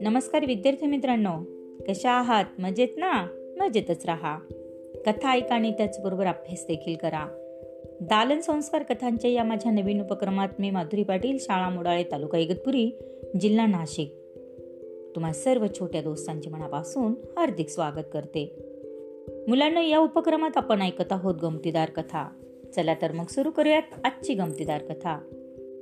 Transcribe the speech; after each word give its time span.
नमस्कार 0.00 0.44
विद्यार्थी 0.44 0.86
मित्रांनो 0.86 1.30
कशा 1.88 2.10
आहात? 2.10 2.44
मजेत 2.58 2.88
ना? 2.96 3.28
मजेतच 3.58 4.06
राहा. 4.06 4.38
कथा 5.06 5.32
ऐका 5.32 5.54
आणि 5.54 5.72
त्याचबरोबर 5.72 6.26
अभ्यास 6.26 6.64
देखील 6.68 6.96
करा. 6.96 7.26
दालन 8.00 8.40
संस्कार 8.40 8.82
कथांच्या 8.82 9.30
या 9.30 9.44
माझ्या 9.44 9.72
नवीन 9.72 10.00
उपक्रमात 10.00 10.48
मी 10.58 10.70
माधुरी 10.70 11.02
पाटील 11.02 11.38
शाळा 11.40 11.68
मोडाळे 11.68 12.04
तालुका 12.12 12.38
इगतपुरी 12.38 12.98
जिल्हा 13.40 13.66
नाशिक. 13.66 14.14
तुम्हा 15.14 15.32
सर्व 15.32 15.66
छोट्या 15.66 16.02
दोस्तांचे 16.02 16.50
मनापासून 16.50 17.14
हार्दिक 17.36 17.68
स्वागत 17.68 18.04
करते. 18.12 18.56
मुलांना 19.48 19.82
या 19.82 19.98
उपक्रमात 19.98 20.56
आपण 20.56 20.82
ऐकत 20.82 21.12
आहोत 21.12 21.34
गमतीदार 21.42 21.90
कथा. 21.90 22.28
चला 22.76 22.94
तर 23.02 23.12
मग 23.12 23.24
सुरू 23.24 23.50
करूयात 23.50 23.82
आजची 24.04 24.34
गमतीदार 24.34 24.82
कथा. 24.82 25.18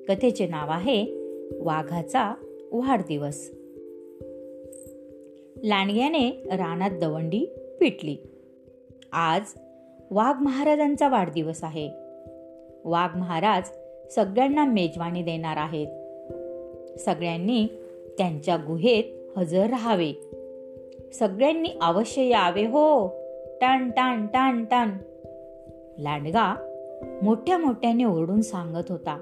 कथेचे 0.08 0.46
नाव 0.46 0.70
आहे 0.70 1.04
वाघाचा 1.60 2.34
वाढदिवस 2.72 3.50
लांडग्याने 5.64 6.30
रानात 6.30 6.90
दवंडी 6.90 7.46
पिटली. 7.80 8.16
आज 9.12 9.42
वाघ 10.10 10.42
महाराजांचा 10.42 11.08
वाढदिवस 11.08 11.64
आहे. 11.64 11.90
वाघ 12.84 13.18
महाराज 13.18 13.70
सगळ्यांना 14.14 14.64
मेजवानी 14.64 15.22
देणार 15.22 15.56
आहेत. 15.56 15.86
सगळ्यांनी 16.98 17.66
त्यांच्या 18.18 18.56
गुहेत 18.56 19.38
हजर 19.38 19.66
राहावे. 19.66 20.12
सगळ्यांनी 21.12 21.68
अवश्य 21.80 22.22
यावे 22.22 22.66
हो. 22.66 23.08
टन 23.60 23.90
टन 23.90 24.26
टन 24.26 24.64
टन. 24.64 24.90
लांडगा 25.98 26.70
मोठ्या 27.02 27.58
मोठ्याने 27.58 28.04
ओरडून 28.04 28.40
सांगत 28.40 28.90
होता. 28.90 29.20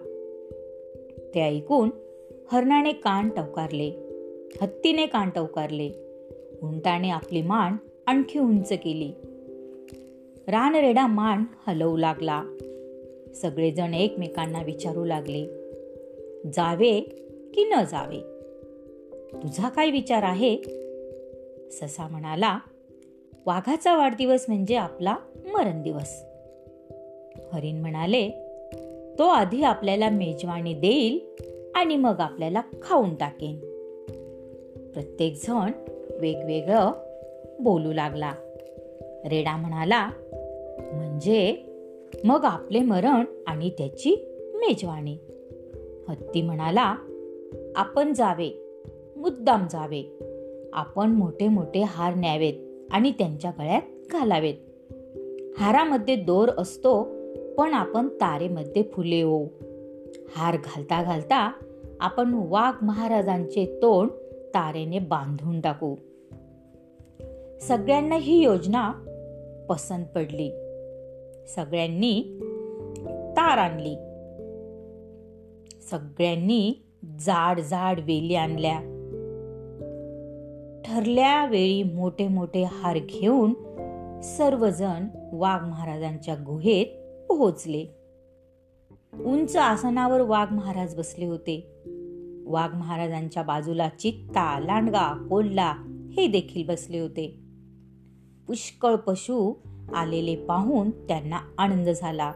ते 1.34 1.40
ऐकून 1.40 1.90
हरणाने 2.52 2.92
कान 2.92 3.28
टवकारले. 3.28 3.92
हत्तीने 4.62 5.06
कान 5.06 5.30
टवकारले. 5.30 5.90
उंटाने 6.62 7.10
आपली 7.10 7.42
मान 7.42 7.76
आणखी 8.06 8.38
उंच 8.38 8.68
केली. 8.68 9.12
रानरेडा 10.48 11.06
मान 11.06 11.44
हलवू 11.66 11.96
लागला. 11.96 12.44
सगळेजण 13.34 13.94
एकमेकांना 13.94 14.62
विचारू 14.62 15.04
लागले. 15.04 15.46
जावे 16.52 17.00
की 17.54 17.64
न 17.64 17.74
जावे? 17.90 18.20
तुझा 19.42 19.68
काय 19.68 19.90
विचार 19.90 20.22
आहे? 20.22 20.56
ससा 21.72 22.08
म्हणाला 22.08 22.58
वाघाचा 23.46 23.96
वाढदिवस 23.96 24.44
म्हणजे 24.48 24.76
आपला 24.76 25.16
मरण 25.52 25.82
दिवस 25.82 26.24
हरिण 27.52 27.80
म्हणाले 27.80 28.30
तो 29.18 29.24
आधी 29.24 29.62
आपल्याला 29.62 30.08
मेजवानी 30.08 30.74
देईल 30.74 31.18
आणि 31.74 31.96
मग 31.96 32.20
आपल्याला 32.20 32.62
खाऊन 32.82 33.14
टाकेन. 33.14 33.58
प्रत्येक 34.92 35.34
जण 35.34 35.70
वेगवेगळं 36.20 36.90
बोलू 37.60 37.92
लागला. 37.92 38.32
रेडा 39.24 39.56
म्हणाला 39.56 40.10
म्हणजे 40.92 41.56
मग 42.24 42.44
आपले 42.44 42.80
मरण 42.80 43.24
आणि 43.46 43.70
त्याची 43.70 44.28
मेजवानी. 44.54 45.16
हत्ती 46.08 46.42
म्हणाला 46.42 46.96
आपण 47.76 48.12
जावे 48.12 48.62
मुद्दाम 49.16 49.66
जावे. 49.70 50.18
आपण 50.72 51.10
मोठे 51.10 51.48
मोठे 51.48 51.82
हार 51.82 52.14
न्यावेत 52.14 52.54
आणि 52.90 53.10
त्यांच्या 53.10 53.50
गळ्यात 53.50 53.82
घालावेत. 54.12 54.54
हारामध्ये 55.58 56.16
दोर 56.16 56.48
असतो 56.58 57.21
पण 57.58 57.74
आपण 57.74 58.08
तारेमध्ये 58.08 58.82
फुले 58.82 59.22
हो. 59.22 59.44
हार 60.36 60.56
घालता 60.64 61.02
घालता 61.02 61.52
आपण 62.00 62.34
वाघ 62.34 62.84
महाराजांचे 62.84 63.78
तोंड 63.82 64.08
तारेने 64.54 64.98
बांधून 64.98 65.60
टाकू. 65.60 65.94
सगळ्यांना 67.60 68.14
ही 68.14 68.42
योजना 68.42 68.90
पसंत 69.68 70.06
पडली. 70.06 70.50
सगळ्यांनी 71.48 72.40
तार 73.36 73.58
आणली. 73.58 73.94
सगळ्यांनी 75.90 76.82
जाड 77.20 77.60
जाड 77.60 78.00
वेली 78.00 78.34
आणल्या. 78.34 78.78
ठरल्या 80.84 81.46
वेळी 81.46 81.82
मोठे 81.82 82.28
मोठे 82.28 82.62
हार 82.62 82.98
घेऊन 83.08 83.54
सर्वजण 84.22 85.06
वाघ 85.32 85.68
महाराजांच्या 85.68 86.34
गुहेत 86.34 86.86
पोहोचले. 87.32 87.86
उंच 89.24 89.56
आसनावर 89.56 90.20
वाघ 90.20 90.52
महाराज 90.52 90.94
बसले 90.94 91.24
होते. 91.24 91.68
वाघ 92.46 92.74
महाराजांच्या 92.74 93.42
बाजूला 93.42 93.88
चित्ता 93.88 94.60
लांडगा 94.60 95.26
कोल्हा 95.30 95.74
हे 96.16 96.26
देखील 96.26 96.66
बसले 96.66 96.98
होते. 96.98 97.38
पुष्कळ 98.46 98.94
पशु 98.96 99.52
आलेले 99.94 100.36
पाहून 100.36 100.90
त्यांना 100.90 101.38
आनंद 101.58 101.88
झाला. 101.88 102.32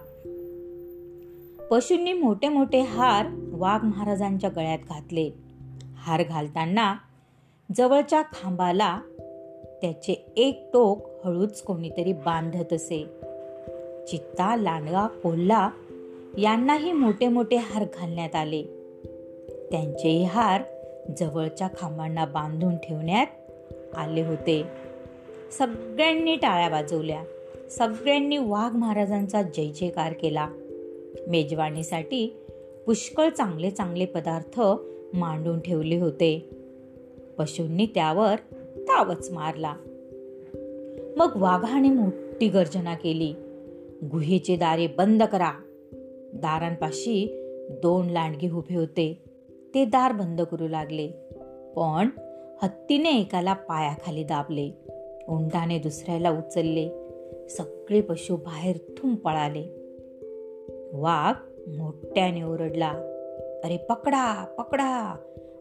पशूंनी 1.70 2.12
मोठे 2.12 2.48
मोठे 2.48 2.80
हार 2.80 3.26
वाघ 3.52 3.84
महाराजांच्या 3.84 4.50
गळ्यात 4.50 4.78
घातले. 4.88 5.30
हार 5.96 6.22
घालताना 6.22 6.94
जवळच्या 7.76 8.22
खांबाला 8.22 9.00
त्याचे 9.82 10.32
एक 10.36 10.70
टोक 10.72 11.26
हळूच 11.26 11.62
कोणीतरी 11.62 12.12
बांधत 12.12 12.72
असे. 12.72 13.25
चित्ता 14.08 14.56
लांडगा 14.56 15.06
कोल्हा 15.06 15.70
यांनाही 16.38 16.92
मोठे 16.92 17.28
मोठे 17.28 17.56
हार 17.56 17.86
घालण्यात 17.94 18.34
आले. 18.34 18.62
त्यांचेही 19.70 20.24
हार 20.24 20.62
जवळच्या 21.18 21.68
खांबांना 21.78 22.24
बांधून 22.24 22.76
ठेवण्यात 22.76 23.26
आले 23.96 24.22
होते. 24.22 24.64
सगळ्यांनी 25.58 26.36
टाळ्या 26.36 26.68
वाजवल्या. 26.68 27.24
सगळ्यांनी 27.70 28.38
वाघ 28.38 28.76
महाराजांचा 28.76 29.42
जय 29.42 29.68
जयकार 29.68 30.12
केला. 30.12 30.48
मेजवानीसाठी 31.28 32.36
पुष्कळ 32.86 33.28
चांगले 33.28 33.70
चांगले 33.70 34.06
पदार्थ 34.06 34.60
मांडून 35.16 35.60
ठेवले 35.60 35.96
होते. 35.96 36.50
पशूंनी 37.38 37.86
त्यावर 37.86 38.36
तावच 38.78 39.30
मारला. 39.30 39.74
मग 41.16 41.32
वाघाने 41.36 41.90
मोठी 41.90 42.48
गर्जना 42.48 42.94
केली. 42.94 43.34
गुहेचे 44.04 44.56
दारे 44.56 44.86
बंद 44.86 45.22
करा. 45.22 45.52
दारांपाशी 46.34 47.42
दोन 47.82 48.06
लांडगे 48.06 48.50
उभे 48.50 48.76
होते. 48.76 49.24
ते 49.74 49.84
दार 49.84 50.12
बंद 50.12 50.42
करू 50.42 50.68
लागले. 50.68 51.08
पण 51.76 52.08
हत्तीने 52.62 53.20
एकाला 53.20 53.52
पायाखाली 53.52 54.24
दाबले. 54.24 54.70
उंटाने 55.28 55.78
दुसऱ्याला 55.78 56.30
उचलले. 56.30 56.90
सगळे 57.48 58.00
पशु 58.00 58.36
बाहेर 58.36 58.76
थुम 58.98 59.14
पळाले. 59.14 59.82
वाघ 60.92 61.34
मोठ्याने 61.68 62.42
ओरडला 62.42 62.90
अरे 63.64 63.76
पकडा 63.76 64.44
पकडा 64.44 65.16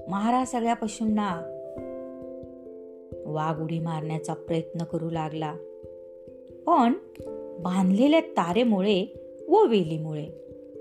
मारा 0.10 0.46
सगळ्या 0.46 0.74
पशूंना. 0.74 1.42
वाघ 3.26 3.64
उडी 3.64 3.80
मारण्याचा 3.80 4.34
प्रयत्न 4.34 4.84
करू 4.84 5.10
लागला. 5.10 5.56
पण 6.68 6.94
बांधलेल्या 7.60 8.20
तारेमुळे 8.20 9.06
व 9.48 9.66
वेलीमुळे. 9.66 10.26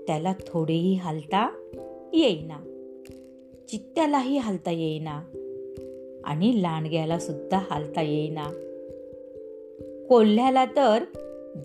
त्याला 0.07 0.33
थोडेही 0.47 0.93
हालता 0.93 1.67
येईना. 2.13 2.57
चित्त्यालाही 3.69 4.37
हालता 4.37 4.71
येईना. 4.71 5.23
आणि 6.23 6.61
लांडग्याला 6.61 7.19
सुद्धा 7.19 7.61
हालता 7.69 8.01
येईना. 8.01 8.43
कोल्ह्याला 10.09 10.65
तर 10.65 11.03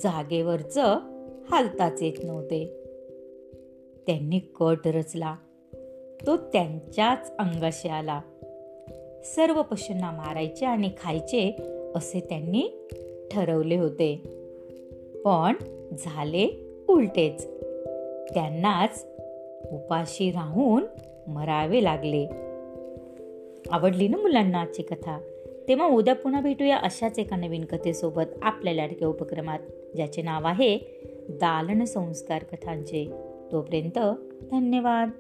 जागेवरच 0.03 0.78
हालताच 1.50 2.03
येत 2.03 2.25
नव्हते. 2.25 2.84
त्यांनी 4.06 4.39
कट 4.39 4.89
रचला. 4.89 5.36
तो 6.27 6.36
त्यांच्याच 6.36 7.33
अंगाशी 7.39 7.89
आला. 7.89 8.21
सर्व 9.24 9.63
पशूंना 9.63 10.10
मारायचे 10.10 10.66
आणि 10.66 10.91
खायचे 11.01 11.56
असे 11.95 12.21
त्यांनी 12.21 12.89
ठरवले 13.33 13.77
होते. 13.77 14.40
पण 15.24 15.52
झाले 15.98 16.68
उलटेच. 16.88 17.46
त्यांनाच 18.34 19.06
उपाशी 19.72 20.30
राहून 20.30 20.82
मरावे 21.26 21.84
लागले. 21.84 22.26
आवडली 23.70 24.08
ना 24.08 24.16
मुलांना 24.16 24.60
आजची 24.60 24.82
कथा? 24.82 25.20
तेव्हा 25.68 25.86
उद्या 25.86 26.14
पुन्हा 26.14 26.40
भेटूया 26.40 26.76
अशाच 26.76 27.18
एका 27.18 27.36
नवीन 27.36 27.64
कथेसोबत 27.64 28.22
आपल्या 28.42 28.74
लाडक्या 28.74 29.08
उपक्रमात 29.08 29.58
ज्याचे 29.96 30.22
नाव 30.22 30.46
आहे 30.46 30.78
दालन 31.28 31.84
संस्कार 31.84 32.42
कथांचे. 32.42 33.10
तोपर्यंत 33.52 33.98
धन्यवाद. 34.50 35.10